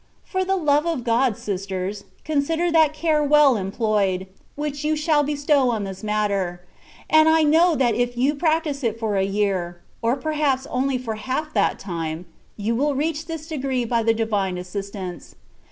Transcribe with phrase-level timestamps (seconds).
[0.23, 5.23] For the love of God, sisters, con aider that care w€ll employed, which you ^aU
[5.23, 6.65] bestow on this matter;
[7.07, 11.13] and I know that if you practise it for a year, or perhaps only for
[11.17, 12.25] half that time,
[12.57, 15.35] you will reach this degree by the Divine assistance.